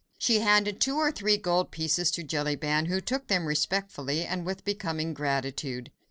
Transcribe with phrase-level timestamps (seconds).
[0.17, 4.65] She handed two or three gold pieces to Jellyband, who took them respectfully, and with
[4.65, 5.91] becoming gratitude.